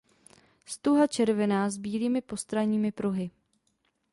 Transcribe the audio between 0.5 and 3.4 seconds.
Stuha červená s bílými postranními pruhy.